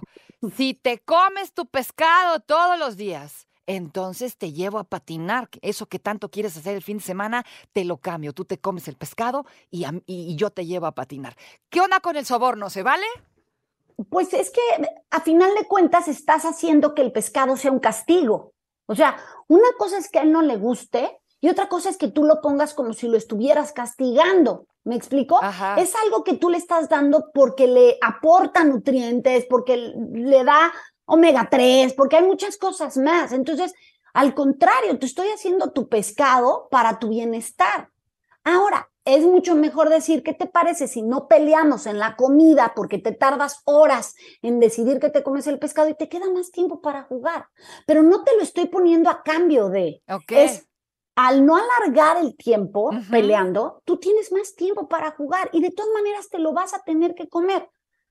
si 0.55 0.75
te 0.75 0.99
comes 0.99 1.53
tu 1.53 1.65
pescado 1.65 2.39
todos 2.39 2.77
los 2.77 2.97
días, 2.97 3.47
entonces 3.65 4.37
te 4.37 4.53
llevo 4.53 4.77
a 4.77 4.83
patinar. 4.83 5.49
Eso 5.63 5.87
que 5.87 5.97
tanto 5.97 6.29
quieres 6.29 6.55
hacer 6.55 6.75
el 6.75 6.83
fin 6.83 6.99
de 6.99 7.03
semana, 7.03 7.43
te 7.73 7.83
lo 7.83 7.97
cambio. 7.97 8.31
Tú 8.31 8.45
te 8.45 8.59
comes 8.59 8.87
el 8.87 8.95
pescado 8.95 9.47
y, 9.71 9.87
y, 10.05 10.35
yo 10.35 10.51
te 10.51 10.67
llevo 10.67 10.85
a 10.85 10.91
patinar. 10.91 11.35
¿Qué 11.71 11.81
onda 11.81 11.99
con 11.99 12.15
el 12.15 12.27
soborno? 12.27 12.69
¿Se 12.69 12.83
vale? 12.83 13.07
Pues 14.11 14.35
es 14.35 14.51
que 14.51 14.61
a 15.09 15.21
final 15.21 15.55
de 15.55 15.65
cuentas 15.65 16.07
estás 16.07 16.45
haciendo 16.45 16.93
que 16.93 17.01
el 17.01 17.11
pescado 17.11 17.57
sea 17.57 17.71
un 17.71 17.79
castigo. 17.79 18.53
O 18.85 18.93
sea, 18.93 19.17
una 19.47 19.69
cosa 19.79 19.97
es 19.97 20.11
que 20.11 20.19
a 20.19 20.21
él 20.21 20.31
no 20.31 20.43
le 20.43 20.57
guste 20.57 21.17
y 21.41 21.49
otra 21.49 21.69
cosa 21.69 21.89
es 21.89 21.97
que 21.97 22.09
tú 22.09 22.23
lo 22.23 22.39
pongas 22.39 22.75
como 22.75 22.93
si 22.93 23.07
lo 23.07 23.17
estuvieras 23.17 23.73
castigando. 23.73 24.67
¿Me 24.85 24.95
explico? 24.95 25.39
Es 25.77 25.93
algo 25.95 26.23
que 26.23 26.35
tú 26.35 26.49
le 26.49 26.57
estás 26.57 26.87
dando 26.87 27.31
porque 27.33 27.67
le 27.67 27.97
aporta 28.01 28.63
nutrientes, 28.63 29.45
porque 29.49 29.77
le 29.77 30.43
da 30.43 30.71
omega 31.05 31.47
3, 31.49 31.93
porque 31.93 32.17
hay 32.17 32.23
muchas 32.23 32.55
cosas 32.57 32.95
más. 32.95 33.31
Entonces, 33.31 33.73
al 34.13 34.35
contrario, 34.35 34.97
te 34.99 35.07
estoy 35.07 35.27
haciendo 35.29 35.71
tu 35.71 35.89
pescado 35.89 36.67
para 36.69 36.99
tu 36.99 37.09
bienestar. 37.09 37.89
Ahora, 38.43 38.89
es 39.05 39.23
mucho 39.23 39.55
mejor 39.55 39.89
decir, 39.89 40.21
¿qué 40.21 40.33
te 40.33 40.45
parece 40.45 40.87
si 40.87 41.01
no 41.01 41.27
peleamos 41.27 41.87
en 41.87 41.97
la 41.97 42.15
comida 42.15 42.73
porque 42.75 42.99
te 42.99 43.11
tardas 43.11 43.61
horas 43.65 44.15
en 44.43 44.59
decidir 44.59 44.99
que 44.99 45.09
te 45.09 45.23
comes 45.23 45.47
el 45.47 45.57
pescado 45.57 45.89
y 45.89 45.95
te 45.95 46.09
queda 46.09 46.29
más 46.29 46.51
tiempo 46.51 46.79
para 46.79 47.03
jugar? 47.03 47.47
Pero 47.87 48.03
no 48.03 48.23
te 48.23 48.35
lo 48.35 48.43
estoy 48.43 48.67
poniendo 48.67 49.09
a 49.09 49.23
cambio 49.23 49.69
de. 49.69 50.03
Es 50.29 50.67
al 51.15 51.45
no 51.45 51.55
alargar 51.55 52.17
el 52.17 52.35
tiempo 52.35 52.91
peleando, 53.09 53.81
tú 53.85 53.97
tienes 53.97 54.31
más 54.31 54.55
tiempo 54.55 54.87
para 54.87 55.11
jugar 55.11 55.49
y 55.53 55.61
de 55.61 55.71
todas 55.71 55.91
maneras 55.93 56.29
te 56.29 56.39
lo 56.39 56.53
vas 56.53 56.73
a 56.73 56.83
tener 56.83 57.15
que 57.15 57.29
comer. 57.29 57.69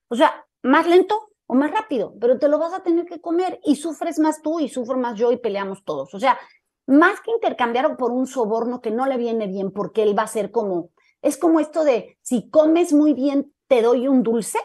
O 0.08 0.16
sea, 0.16 0.46
más 0.62 0.87
lento 0.87 1.30
o 1.46 1.54
más 1.54 1.70
rápido, 1.70 2.14
pero 2.18 2.38
te 2.38 2.49
lo 2.49 2.58
vas 2.58 2.73
a 2.73 2.82
tener 2.82 3.04
que 3.04 3.20
comer 3.20 3.61
y 3.62 3.76
sufres 3.76 4.18
más 4.18 4.40
tú 4.40 4.58
y 4.58 4.68
sufro 4.68 4.96
más 4.96 5.18
yo 5.18 5.30
y 5.32 5.37
peleamos 5.37 5.84
todos. 5.84 6.14
O 6.14 6.18
sea, 6.18 6.38
más 6.87 7.20
que 7.20 7.30
intercambiar 7.30 7.96
por 7.96 8.11
un 8.11 8.26
soborno 8.26 8.80
que 8.80 8.90
no 8.90 9.06
le 9.06 9.18
viene 9.18 9.46
bien 9.46 9.70
porque 9.70 10.02
él 10.02 10.18
va 10.18 10.23
a 10.23 10.28
ser 10.28 10.50
como, 10.50 10.90
es 11.20 11.37
como 11.37 11.61
esto 11.61 11.84
de, 11.84 12.18
si 12.23 12.49
comes 12.49 12.92
muy 12.92 13.12
bien, 13.12 13.52
te 13.68 13.82
doy 13.82 14.08
un 14.08 14.23
dulce, 14.23 14.58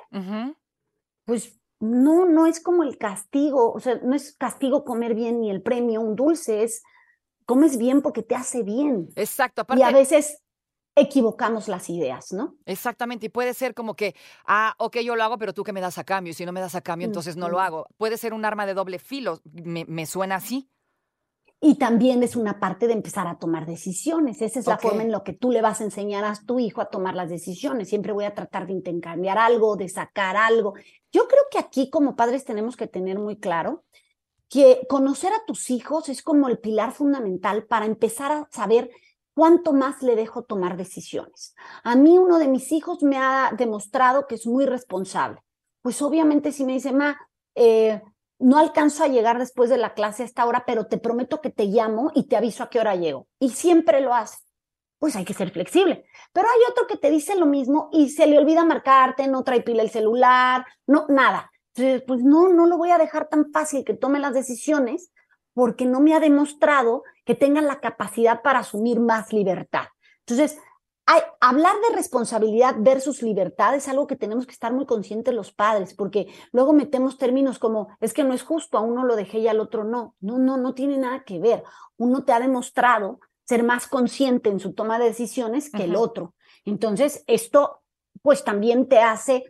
pues 1.25 1.60
no, 1.79 2.25
no 2.25 2.46
es 2.46 2.62
como 2.62 2.84
el 2.84 2.98
castigo, 2.98 3.72
o 3.72 3.79
sea, 3.79 4.00
no 4.03 4.15
es 4.15 4.36
castigo 4.36 4.84
comer 4.84 5.13
bien 5.13 5.41
ni 5.41 5.50
el 5.50 5.62
premio, 5.62 6.01
un 6.01 6.15
dulce, 6.15 6.63
es 6.63 6.84
comes 7.50 7.79
bien 7.79 8.03
porque 8.03 8.22
te 8.22 8.36
hace 8.36 8.62
bien. 8.62 9.10
Exacto. 9.15 9.63
Aparte, 9.63 9.82
y 9.82 9.84
a 9.84 9.89
veces 9.89 10.44
equivocamos 10.96 11.68
las 11.68 11.89
ideas, 11.89 12.32
¿no? 12.32 12.58
Exactamente, 12.68 13.25
y 13.25 13.29
puede 13.29 13.56
ser 13.56 13.74
como 13.74 13.96
que, 13.96 14.13
ah, 14.46 14.75
ok, 14.77 14.98
yo 14.98 15.15
lo 15.15 15.24
hago, 15.24 15.39
pero 15.39 15.51
tú 15.51 15.63
que 15.63 15.74
me 15.74 15.82
das 15.82 15.98
a 15.98 16.03
cambio, 16.03 16.29
y 16.29 16.34
si 16.36 16.46
no 16.46 16.51
me 16.51 16.60
das 16.60 16.75
a 16.75 16.82
cambio, 16.82 17.08
entonces 17.08 17.38
no 17.38 17.50
lo 17.50 17.60
hago. 17.60 17.88
Puede 17.98 18.18
ser 18.18 18.36
un 18.36 18.46
arma 18.46 18.68
de 18.68 18.75
doble 18.75 19.00
filo, 19.00 19.39
me, 19.51 20.06
suena 20.06 20.36
así. 20.36 20.70
Y 21.60 21.79
también 21.79 22.22
es 22.22 22.36
una 22.36 22.60
parte 22.60 22.86
de 22.86 22.94
empezar 22.94 23.25
a 23.25 23.39
tomar 23.39 23.65
decisiones. 23.65 24.44
Esa 24.44 24.60
es 24.60 24.68
la 24.68 24.77
forma 24.77 25.01
en 25.01 25.12
la 25.12 25.24
que 25.24 25.34
tú 25.34 25.51
le 25.51 25.63
vas 25.63 25.82
a 25.82 25.86
enseñar 25.86 26.25
a 26.25 26.36
tu 26.46 26.60
hijo 26.60 26.82
a 26.82 26.89
tomar 26.89 27.15
las 27.15 27.32
decisiones. 27.32 27.89
Siempre 27.89 28.13
voy 28.13 28.25
a 28.25 28.36
tratar 28.36 28.68
de 28.68 28.74
intercambiar 28.74 29.39
algo, 29.39 29.75
de 29.75 29.89
sacar 29.89 30.38
algo. 30.38 30.75
Yo 31.12 31.27
creo 31.27 31.41
que 31.50 31.58
aquí 31.58 31.89
como 31.89 32.15
padres 32.15 32.46
tenemos 32.46 32.77
que 32.77 32.86
tener 32.86 33.18
muy 33.18 33.38
claro 33.38 33.84
que 34.50 34.82
conocer 34.89 35.32
a 35.32 35.46
tus 35.46 35.70
hijos 35.70 36.10
es 36.10 36.24
como 36.24 36.48
el 36.48 36.58
pilar 36.58 36.91
fundamental 36.91 37.65
para 37.65 37.86
empezar 37.86 38.32
a 38.32 38.50
saber 38.51 38.89
cuánto 39.36 39.74
más 39.74 40.01
le 40.01 40.15
dejo 40.15 40.44
tomar 40.44 40.75
decisiones. 40.75 41.56
A 41.84 41.96
mí 41.96 42.18
uno 42.18 42.39
de 42.39 42.48
mis 42.48 42.72
hijos 42.72 43.03
me 43.03 43.18
ha 43.18 43.51
demostrado 43.56 44.27
que 44.27 44.36
es 44.36 44.48
muy 44.48 44.65
responsable. 44.65 45.39
Pues 45.82 46.01
obviamente 46.01 46.51
si 46.51 46.65
me 46.65 46.74
dice, 46.74 46.91
ma, 46.91 47.18
eh, 47.56 48.01
no 48.39 48.58
alcanzo 48.58 49.03
a 49.03 49.08
llegar 49.08 49.38
después 49.38 49.70
de 49.70 49.77
la 49.77 49.94
clase 49.94 50.24
a 50.24 50.25
esta 50.25 50.46
hora, 50.46 50.63
pero 50.65 50.88
te 50.88 50.98
prometo 50.98 51.41
que 51.41 51.51
te 51.51 51.65
llamo 51.65 52.12
y 52.15 52.24
te 52.24 52.36
aviso 52.36 52.63
a 52.63 52.70
qué 52.70 52.79
hora 52.79 52.96
llego. 52.96 53.27
Y 53.39 53.50
siempre 53.50 54.01
lo 54.01 54.13
hace. 54.13 54.38
Pues 54.98 55.15
hay 55.15 55.25
que 55.25 55.34
ser 55.34 55.51
flexible. 55.51 56.06
Pero 56.34 56.48
hay 56.48 56.72
otro 56.72 56.88
que 56.88 56.98
te 56.98 57.12
dice 57.12 57.38
lo 57.38 57.46
mismo 57.46 57.89
y 57.94 58.10
se 58.10 58.27
le 58.27 58.38
olvida 58.38 58.65
marcarte, 58.65 59.27
no 59.27 59.44
trae 59.44 59.62
pila 59.62 59.84
el 59.84 59.89
celular, 59.89 60.65
no, 60.88 61.06
nada 61.08 61.50
pues 62.05 62.24
no, 62.24 62.50
no 62.50 62.65
lo 62.65 62.77
voy 62.77 62.91
a 62.91 62.98
dejar 62.98 63.27
tan 63.27 63.51
fácil 63.51 63.83
que 63.83 63.93
tome 63.93 64.19
las 64.19 64.33
decisiones 64.33 65.12
porque 65.53 65.86
no 65.86 66.00
me 66.00 66.13
ha 66.13 66.19
demostrado 66.19 67.03
que 67.25 67.36
tenga 67.36 67.62
la 67.62 67.79
capacidad 67.79 68.41
para 68.41 68.59
asumir 68.59 69.00
más 69.00 69.33
libertad. 69.33 69.88
Entonces, 70.19 70.57
hay, 71.05 71.21
hablar 71.41 71.75
de 71.89 71.95
responsabilidad 71.95 72.75
versus 72.77 73.24
libertad 73.24 73.75
es 73.75 73.88
algo 73.88 74.05
que 74.05 74.15
tenemos 74.15 74.45
que 74.45 74.51
estar 74.51 74.71
muy 74.71 74.86
conscientes 74.86 75.33
los 75.33 75.51
padres, 75.51 75.93
porque 75.95 76.27
luego 76.51 76.71
metemos 76.71 77.17
términos 77.17 77.57
como, 77.57 77.89
es 78.00 78.13
que 78.13 78.24
no 78.24 78.33
es 78.33 78.43
justo, 78.43 78.77
a 78.77 78.81
uno 78.81 79.03
lo 79.03 79.15
dejé 79.15 79.39
y 79.39 79.48
al 79.48 79.59
otro 79.59 79.83
no. 79.83 80.15
No, 80.19 80.38
no, 80.38 80.57
no 80.57 80.74
tiene 80.75 80.98
nada 80.98 81.24
que 81.24 81.39
ver. 81.39 81.63
Uno 81.98 82.24
te 82.24 82.31
ha 82.31 82.39
demostrado 82.39 83.19
ser 83.43 83.63
más 83.63 83.88
consciente 83.88 84.50
en 84.50 84.59
su 84.59 84.74
toma 84.74 85.00
de 85.00 85.05
decisiones 85.05 85.71
que 85.71 85.86
el 85.86 85.95
otro. 85.95 86.36
Entonces, 86.63 87.24
esto 87.25 87.81
pues 88.21 88.43
también 88.43 88.88
te 88.88 89.00
hace 89.00 89.45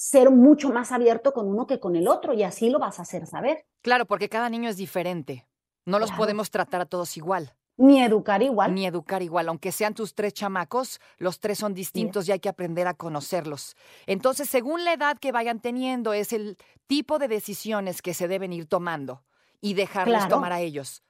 ser 0.00 0.30
mucho 0.30 0.70
más 0.70 0.92
abierto 0.92 1.34
con 1.34 1.46
uno 1.46 1.66
que 1.66 1.78
con 1.78 1.94
el 1.94 2.08
otro 2.08 2.32
y 2.32 2.42
así 2.42 2.70
lo 2.70 2.78
vas 2.78 2.98
a 2.98 3.02
hacer 3.02 3.26
saber. 3.26 3.66
Claro, 3.82 4.06
porque 4.06 4.30
cada 4.30 4.48
niño 4.48 4.70
es 4.70 4.78
diferente. 4.78 5.46
No 5.84 5.98
los 5.98 6.10
podemos 6.12 6.50
tratar 6.50 6.80
a 6.80 6.86
todos 6.86 7.18
igual. 7.18 7.54
Ni 7.76 8.02
educar 8.02 8.42
igual. 8.42 8.74
Ni 8.74 8.86
educar 8.86 9.22
igual. 9.22 9.50
Aunque 9.50 9.72
sean 9.72 9.92
tus 9.92 10.14
tres 10.14 10.32
chamacos, 10.32 11.00
los 11.18 11.38
tres 11.38 11.58
son 11.58 11.74
distintos 11.74 12.26
y 12.26 12.32
hay 12.32 12.40
que 12.40 12.48
aprender 12.48 12.86
a 12.86 12.94
conocerlos. 12.94 13.76
Entonces, 14.06 14.48
según 14.48 14.86
la 14.86 14.94
edad 14.94 15.18
que 15.18 15.32
vayan 15.32 15.60
teniendo, 15.60 16.14
es 16.14 16.32
el 16.32 16.56
tipo 16.86 17.18
de 17.18 17.28
decisiones 17.28 18.00
que 18.00 18.14
se 18.14 18.26
deben 18.26 18.54
ir 18.54 18.66
tomando 18.66 19.22
y 19.60 19.74
dejarles 19.74 20.28
tomar 20.28 20.52
a 20.54 20.60
ellos. 20.60 21.02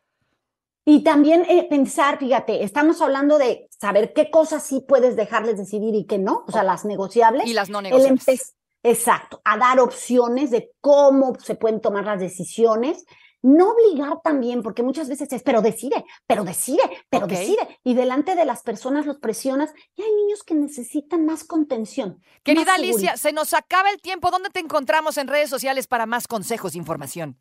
Y 0.84 1.04
también 1.04 1.46
eh, 1.48 1.64
pensar, 1.70 2.18
fíjate, 2.18 2.64
estamos 2.64 3.00
hablando 3.00 3.38
de 3.38 3.68
saber 3.70 4.12
qué 4.12 4.32
cosas 4.32 4.64
sí 4.64 4.80
puedes 4.80 5.14
dejarles 5.14 5.58
decidir 5.58 5.94
y 5.94 6.06
qué 6.06 6.18
no, 6.18 6.44
o 6.48 6.50
sea, 6.50 6.64
las 6.64 6.84
negociables. 6.84 7.46
Y 7.46 7.52
las 7.52 7.70
no 7.70 7.82
negociables. 7.82 8.56
Exacto, 8.82 9.40
a 9.44 9.58
dar 9.58 9.80
opciones 9.80 10.50
de 10.50 10.70
cómo 10.80 11.34
se 11.38 11.54
pueden 11.54 11.80
tomar 11.80 12.04
las 12.04 12.20
decisiones. 12.20 13.04
No 13.42 13.70
obligar 13.70 14.20
también, 14.22 14.62
porque 14.62 14.82
muchas 14.82 15.08
veces 15.08 15.32
es, 15.32 15.42
pero 15.42 15.62
decide, 15.62 16.04
pero 16.26 16.44
decide, 16.44 16.82
pero 17.08 17.26
decide. 17.26 17.80
Y 17.82 17.94
delante 17.94 18.34
de 18.34 18.44
las 18.44 18.62
personas 18.62 19.06
los 19.06 19.18
presionas. 19.18 19.72
Y 19.96 20.02
hay 20.02 20.12
niños 20.12 20.42
que 20.42 20.54
necesitan 20.54 21.24
más 21.24 21.44
contención. 21.44 22.22
Querida 22.42 22.74
Alicia, 22.74 23.16
se 23.16 23.32
nos 23.32 23.54
acaba 23.54 23.90
el 23.90 24.00
tiempo. 24.00 24.30
¿Dónde 24.30 24.50
te 24.50 24.60
encontramos 24.60 25.16
en 25.16 25.26
redes 25.26 25.48
sociales 25.48 25.86
para 25.86 26.04
más 26.04 26.28
consejos 26.28 26.74
e 26.74 26.78
información? 26.78 27.38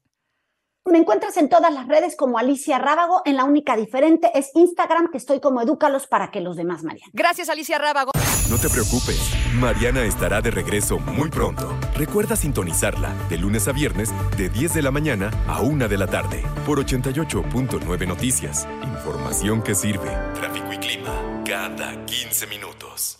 Me 0.89 0.97
encuentras 0.97 1.37
en 1.37 1.49
todas 1.49 1.71
las 1.71 1.87
redes 1.87 2.15
como 2.15 2.39
Alicia 2.39 2.79
Rábago. 2.79 3.21
En 3.25 3.35
la 3.35 3.43
única 3.43 3.77
diferente 3.77 4.31
es 4.33 4.49
Instagram, 4.55 5.11
que 5.11 5.17
estoy 5.17 5.39
como 5.39 5.61
Edúcalos 5.61 6.07
para 6.07 6.31
que 6.31 6.41
los 6.41 6.55
demás, 6.55 6.83
Mariana. 6.83 7.11
Gracias, 7.13 7.49
Alicia 7.49 7.77
Rábago. 7.77 8.11
No 8.49 8.57
te 8.57 8.69
preocupes, 8.69 9.19
Mariana 9.53 10.03
estará 10.03 10.41
de 10.41 10.49
regreso 10.49 10.97
muy 10.97 11.29
pronto. 11.29 11.77
Recuerda 11.95 12.35
sintonizarla 12.35 13.13
de 13.29 13.37
lunes 13.37 13.67
a 13.67 13.71
viernes 13.71 14.09
de 14.35 14.49
10 14.49 14.73
de 14.73 14.81
la 14.81 14.91
mañana 14.91 15.29
a 15.47 15.61
1 15.61 15.87
de 15.87 15.97
la 15.97 16.07
tarde 16.07 16.43
por 16.65 16.83
88.9 16.83 18.07
Noticias. 18.07 18.67
Información 18.81 19.61
que 19.61 19.75
sirve. 19.75 20.09
Tráfico 20.33 20.73
y 20.73 20.77
clima 20.77 21.43
cada 21.45 22.05
15 22.05 22.47
minutos. 22.47 23.19